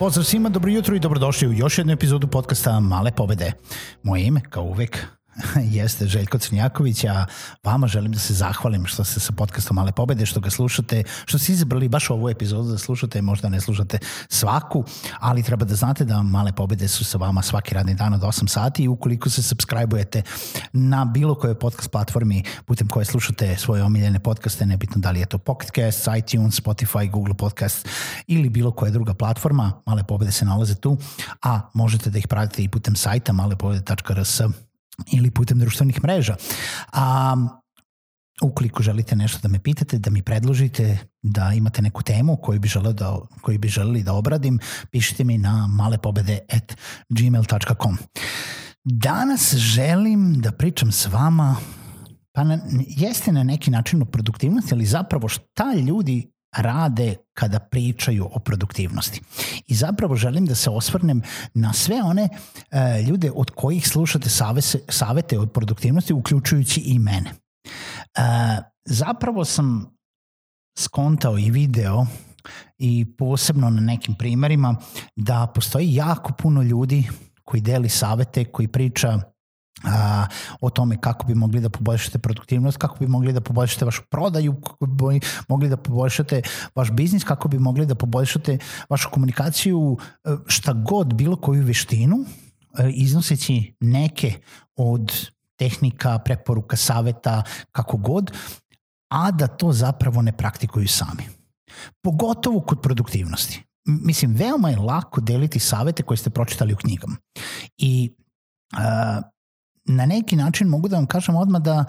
[0.00, 3.52] Pozdrav svima, dobro jutro i dobrodošli u još jednu epizodu podcasta Male pobede.
[4.02, 5.06] Moje ime, kao uvek,
[5.78, 7.26] jeste Željko Crnjaković, a
[7.64, 11.38] vama želim da se zahvalim što ste sa podcastom Male pobede, što ga slušate, što
[11.38, 14.84] ste izabrali baš ovu epizodu da slušate, možda ne slušate svaku,
[15.20, 18.48] ali treba da znate da Male pobede su sa vama svaki radni dan od 8
[18.48, 20.22] sati i ukoliko se subscribe-ujete
[20.72, 25.26] na bilo kojoj podcast platformi putem koje slušate svoje omiljene podcaste, nebitno da li je
[25.26, 27.88] to Pocket Cast, iTunes, Spotify, Google Podcast
[28.26, 30.98] ili bilo koja druga platforma, Male pobede se nalaze tu,
[31.42, 34.40] a možete da ih pratite i putem sajta malepobede.rs
[35.12, 36.36] ili putem društvenih mreža.
[36.92, 37.36] A
[38.42, 42.68] ukoliko želite nešto da me pitate, da mi predložite, da imate neku temu koju bi,
[42.68, 44.58] želeli da, koju bi želeli da obradim,
[44.90, 47.98] pišite mi na malepobede.gmail.com.
[48.84, 51.56] Danas želim da pričam s vama
[52.32, 58.28] pa na, jeste na neki način o produktivnosti, ali zapravo šta ljudi rade kada pričaju
[58.32, 59.20] o produktivnosti.
[59.66, 61.22] I zapravo želim da se osvrnem
[61.54, 62.28] na sve one
[62.70, 67.30] e, ljude od kojih slušate savese, savete od produktivnosti, uključujući i mene.
[67.30, 68.22] E,
[68.84, 69.96] zapravo sam
[70.78, 72.06] skontao i video
[72.78, 74.76] i posebno na nekim primerima
[75.16, 77.08] da postoji jako puno ljudi
[77.44, 79.20] koji deli savete, koji priča
[79.84, 80.26] a,
[80.60, 84.60] o tome kako bi mogli da poboljšate produktivnost, kako bi mogli da poboljšate vašu prodaju,
[84.60, 86.42] kako bi mogli da poboljšate
[86.74, 92.24] vaš biznis, kako bi mogli da poboljšate vašu komunikaciju, e, šta god, bilo koju veštinu,
[92.78, 94.34] e, iznoseći neke
[94.76, 97.42] od tehnika, preporuka, saveta,
[97.72, 98.32] kako god,
[99.10, 101.28] a da to zapravo ne praktikuju sami.
[102.02, 103.62] Pogotovo kod produktivnosti.
[103.84, 107.16] Mislim, veoma je lako deliti savete koje ste pročitali u knjigama.
[107.78, 108.14] I
[108.72, 109.24] uh,
[109.84, 111.84] na neki način mogu da vam kažem odmah da,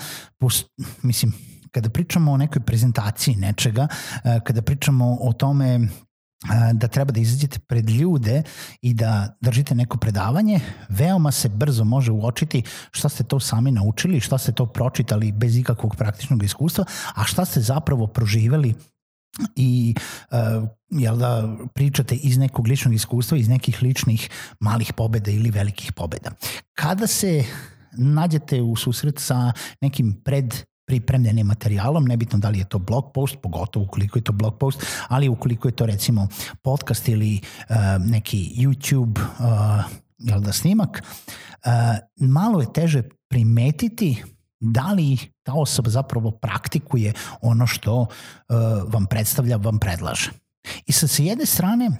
[1.01, 1.33] mislim,
[1.71, 3.87] kada pričamo o nekoj prezentaciji nečega,
[4.23, 8.43] eh, kada pričamo o tome eh, da treba da izađete pred ljude
[8.81, 10.59] i da držite neko predavanje,
[10.89, 15.57] veoma se brzo može uočiti šta ste to sami naučili, šta ste to pročitali bez
[15.57, 16.85] ikakvog praktičnog iskustva,
[17.15, 18.73] a šta ste zapravo proživeli
[19.55, 19.95] i
[20.31, 24.29] uh, jel da pričate iz nekog ličnog iskustva, iz nekih ličnih
[24.59, 26.31] malih pobeda ili velikih pobeda.
[26.73, 27.43] Kada se
[27.97, 30.55] nađete u susret sa nekim pred
[30.87, 34.85] pripremljenim materijalom, nebitno da li je to blog post, pogotovo ukoliko je to blog post,
[35.07, 36.27] ali ukoliko je to recimo
[36.61, 39.85] podcast ili uh, neki YouTube uh,
[40.17, 41.71] jel da, snimak, uh,
[42.27, 44.23] malo je teže primetiti
[44.59, 48.07] da li ta osoba zapravo praktikuje ono što uh,
[48.93, 50.31] vam predstavlja, vam predlaže.
[50.85, 51.91] I sa, sa jedne strane,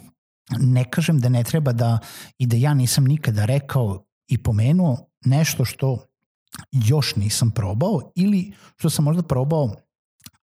[0.60, 2.00] ne kažem da ne treba da,
[2.38, 6.06] i da ja nisam nikada rekao i pomenuo nešto što
[6.72, 9.76] još nisam probao ili što sam možda probao,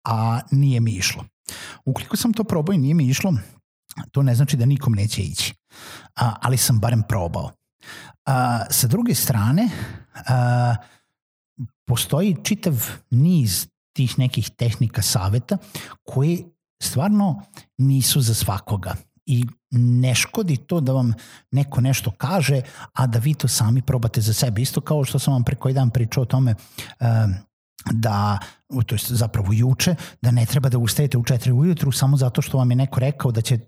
[0.03, 1.25] a nije mi išlo.
[1.85, 3.33] Ukoliko sam to probao i nije mi išlo,
[4.11, 5.53] to ne znači da nikom neće ići.
[6.15, 7.51] A, ali sam barem probao.
[8.25, 9.69] A, sa druge strane,
[10.27, 10.75] a,
[11.85, 12.73] postoji čitav
[13.09, 15.57] niz tih nekih tehnika saveta
[16.03, 16.45] koji
[16.83, 17.41] stvarno
[17.77, 21.13] nisu za svakoga i ne škodi to da vam
[21.51, 22.61] neko nešto kaže,
[22.93, 24.61] a da vi to sami probate za sebe.
[24.61, 26.55] Isto kao što sam vam pre koji dan pričao o tome
[27.91, 28.39] da,
[28.85, 32.57] to je zapravo juče, da ne treba da ustajete u četiri ujutru samo zato što
[32.57, 33.59] vam je neko rekao da će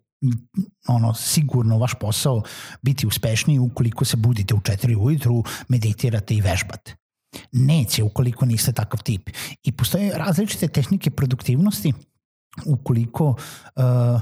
[0.87, 2.43] ono sigurno vaš posao
[2.81, 6.95] biti uspešniji ukoliko se budite u četiri ujutru, meditirate i vežbate.
[7.51, 9.29] Neće ukoliko niste takav tip.
[9.63, 11.93] I postoje različite tehnike produktivnosti
[12.65, 14.21] ukoliko uh,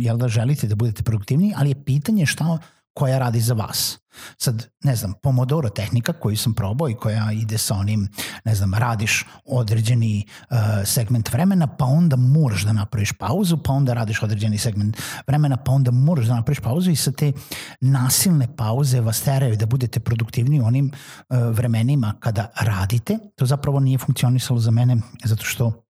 [0.00, 2.58] jel da želite da budete produktivniji, ali je pitanje šta
[2.94, 3.98] koja radi za vas.
[4.38, 8.08] Sad, ne znam, Pomodoro tehnika koju sam probao i koja ide sa onim,
[8.44, 13.92] ne znam, radiš određeni uh, segment vremena, pa onda moraš da napraviš pauzu, pa onda
[13.92, 14.96] radiš određeni segment
[15.26, 17.32] vremena, pa onda moraš da napraviš pauzu i sa te
[17.80, 23.18] nasilne pauze vas teraju da budete produktivni u onim uh, vremenima kada radite.
[23.36, 25.84] To zapravo nije funkcionisalo za mene zato što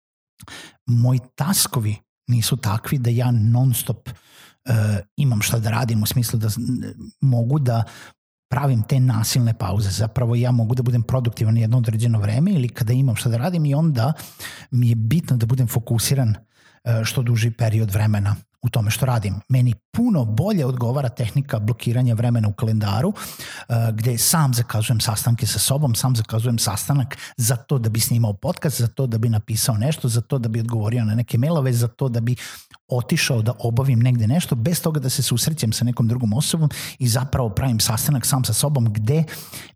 [0.87, 1.97] moji taskovi
[2.31, 4.75] nisu takvi da ja non stop uh,
[5.17, 6.49] imam šta da radim u smislu da
[7.21, 7.85] mogu da
[8.51, 9.91] pravim te nasilne pauze.
[9.91, 13.65] Zapravo ja mogu da budem produktivan jedno određeno vreme ili kada imam šta da radim
[13.65, 14.13] i onda
[14.71, 16.50] mi je bitno da budem fokusiran uh,
[17.05, 19.41] što duži period vremena u tome što radim.
[19.49, 25.59] Meni puno bolje odgovara tehnika blokiranja vremena u kalendaru, uh, gde sam zakazujem sastanke sa
[25.59, 29.77] sobom, sam zakazujem sastanak za to da bi snimao podcast, za to da bi napisao
[29.77, 32.37] nešto, za to da bi odgovorio na neke mailove, za to da bi
[32.89, 37.09] otišao da obavim negde nešto, bez toga da se susrećem sa nekom drugom osobom i
[37.09, 39.25] zapravo pravim sastanak sam sa sobom gde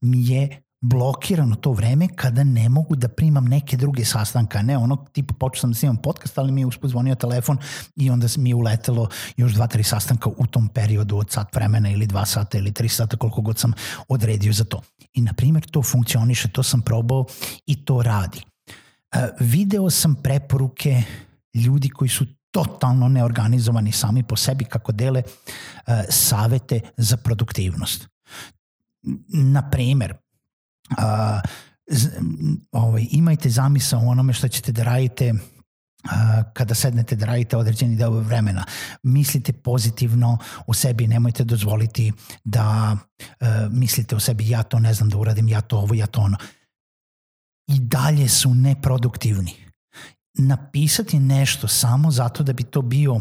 [0.00, 4.96] mi je blokirano to vreme kada ne mogu da primam neke druge sastanka, ne ono
[5.12, 7.58] tipa počeo sam da snimam podcast, ali mi je uspod zvonio telefon
[7.96, 11.90] i onda mi je uletelo još dva, tri sastanka u tom periodu od sat vremena
[11.90, 13.72] ili dva sata ili tri sata koliko god sam
[14.08, 14.82] odredio za to.
[15.14, 17.24] I na primjer to funkcioniše, to sam probao
[17.66, 18.40] i to radi.
[19.14, 21.02] E, video sam preporuke
[21.54, 28.08] ljudi koji su totalno neorganizovani sami po sebi kako dele e, savete za produktivnost.
[29.28, 30.14] Na primer,
[30.98, 31.40] a,
[31.86, 32.10] z,
[32.72, 35.32] ovaj, imajte zamisa o onome što ćete da radite
[36.52, 38.64] kada sednete da radite određeni deo vremena.
[39.02, 42.12] Mislite pozitivno o sebi, nemojte dozvoliti
[42.44, 42.96] da
[43.40, 46.20] a, mislite o sebi ja to ne znam da uradim, ja to ovo, ja to
[46.20, 46.36] ono.
[47.68, 49.52] I dalje su neproduktivni.
[50.38, 53.20] Napisati nešto samo zato da bi to bio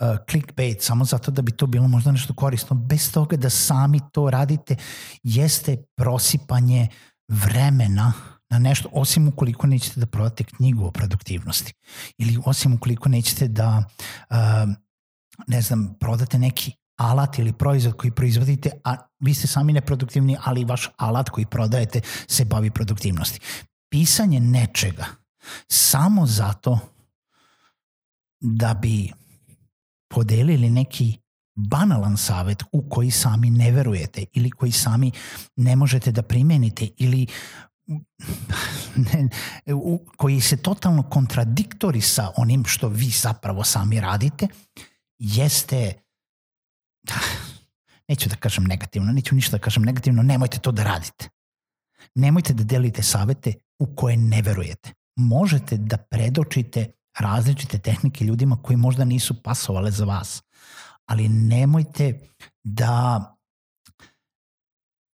[0.00, 4.00] uh, clickbait samo zato da bi to bilo možda nešto korisno, bez toga da sami
[4.12, 4.76] to radite,
[5.22, 6.88] jeste prosipanje
[7.28, 8.12] vremena
[8.50, 11.72] na nešto, osim ukoliko nećete da prodate knjigu o produktivnosti
[12.18, 13.84] ili osim ukoliko nećete da
[14.30, 14.36] uh,
[15.46, 20.64] ne znam, prodate neki alat ili proizvod koji proizvodite, a vi ste sami neproduktivni, ali
[20.64, 23.40] vaš alat koji prodajete se bavi produktivnosti.
[23.90, 25.06] Pisanje nečega
[25.68, 26.78] samo zato
[28.40, 29.12] da bi
[30.18, 31.18] podelili neki
[31.54, 35.12] banalan savet u koji sami ne verujete ili koji sami
[35.56, 37.26] ne možete da primenite ili
[39.06, 39.28] ne,
[39.74, 44.48] u, koji se totalno kontradiktori sa onim što vi zapravo sami radite,
[45.18, 45.92] jeste
[48.08, 51.28] neću da kažem negativno, neću ništa da kažem negativno, nemojte to da radite.
[52.14, 54.92] Nemojte da delite savete u koje ne verujete.
[55.16, 60.42] Možete da predočite različite tehnike ljudima koji možda nisu pasovale za vas.
[61.06, 62.20] Ali nemojte
[62.64, 63.34] da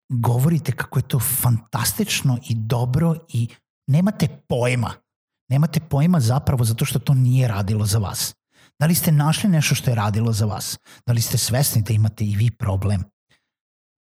[0.08, 3.48] govorite kako je to fantastično i dobro i
[3.86, 4.92] nemate pojma.
[5.50, 8.34] Nemate pojma zapravo zato što to nije radilo za vas.
[8.80, 10.78] Da li ste našli nešto što je radilo za vas?
[11.06, 13.04] Da li ste svesni da imate i vi problem?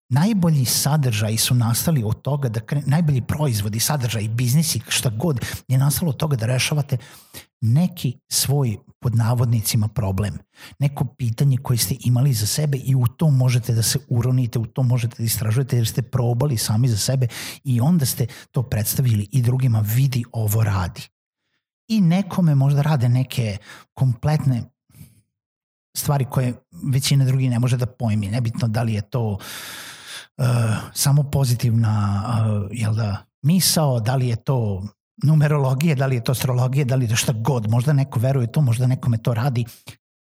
[0.09, 5.79] Najbolji sadržaji su nastali od toga da kre, najbolji proizvodi, sadržaji, biznisi, šta god je
[5.79, 6.97] nastalo od toga da rešavate
[7.61, 10.39] neki svoj pod navodnicima problem,
[10.79, 14.67] neko pitanje koje ste imali za sebe i u to možete da se uronite, u
[14.67, 17.29] to možete da istražujete jer ste probali sami za sebe
[17.65, 21.03] i onda ste to predstavili i drugima vidi ovo radi.
[21.89, 23.57] I nekome možda rade neke
[23.95, 24.63] kompletne
[25.97, 26.55] stvari koje
[26.93, 28.29] većina drugih ne može da pojmi.
[28.29, 29.41] Nebitno da li je to uh,
[30.95, 34.87] samo pozitivna uh, jel da, misao, da li je to
[35.25, 38.53] numerologije, da li je to astrologije, da li je to šta god, možda neko veruje
[38.53, 39.65] to, možda nekome to radi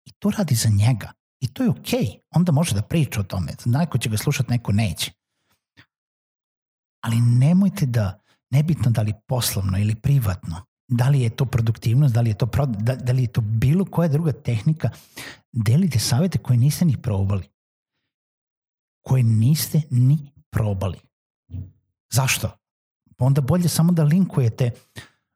[0.06, 1.12] i to radi za njega
[1.42, 2.20] i to je okej, okay.
[2.36, 5.12] onda može da priča o tome, neko će ga slušati, neko neće.
[7.04, 8.20] Ali nemojte da,
[8.52, 12.46] nebitno da li poslovno ili privatno, da li je to produktivnost, da li je to,
[12.68, 14.90] da, da li je to bilo koja druga tehnika,
[15.52, 17.55] delite savete koje niste ni probali
[19.08, 20.18] koje niste ni
[20.52, 20.98] probali.
[22.14, 22.50] Zašto?
[23.18, 24.72] Pa onda bolje samo da linkujete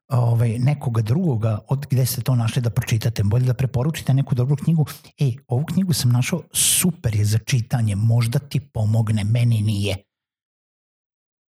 [0.08, 3.22] ovaj, nekoga drugoga od gde ste to našli da pročitate.
[3.22, 4.86] Bolje da preporučite neku dobru knjigu.
[5.18, 9.96] Ej, ovu knjigu sam našao, super je za čitanje, možda ti pomogne, meni nije.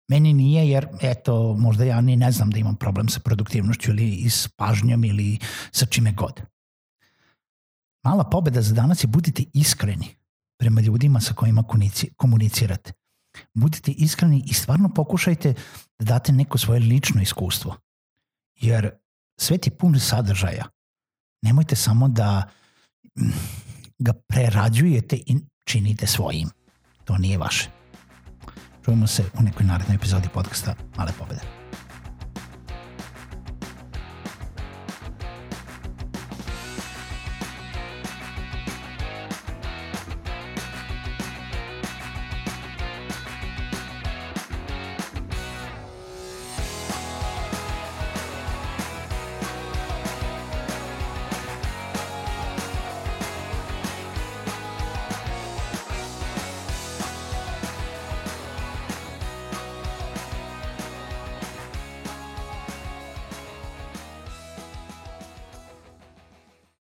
[0.09, 4.09] Meni nije jer, eto, možda ja ni ne znam da imam problem sa produktivnošću ili
[4.09, 5.39] i s pažnjom ili
[5.71, 6.41] sa čime god.
[8.03, 10.15] Mala pobeda za danas je budite iskreni
[10.59, 11.63] prema ljudima sa kojima
[12.17, 12.93] komunicirate.
[13.53, 15.53] Budite iskreni i stvarno pokušajte
[15.99, 17.75] da date neko svoje lično iskustvo.
[18.55, 18.91] Jer
[19.39, 20.65] svet je pun sadržaja.
[21.41, 22.49] Nemojte samo da
[23.99, 26.49] ga prerađujete i činite svojim.
[27.03, 27.69] To nije vaše.
[28.85, 31.54] Čujemo se u nekoj narednoj epizodi podcasta Male pobede.